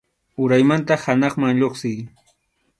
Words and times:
Uraymanta 0.45 0.95
hanaqman 1.03 1.53
lluqsiy. 1.61 1.99